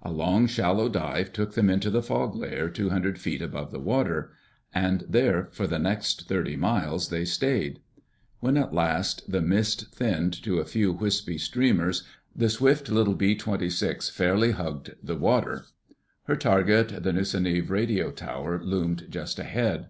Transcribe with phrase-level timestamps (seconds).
[0.00, 3.78] A long, shallow dive took them into the fog layer two hundred feet above the
[3.78, 4.32] water.
[4.74, 7.80] And there, for the next thirty miles, they stayed.
[8.40, 12.04] When at last the mist thinned to a few wispy streamers
[12.34, 15.66] the swift little B 26 fairly hugged the water.
[16.24, 19.88] Her target, the Nusanive radio tower, loomed just ahead.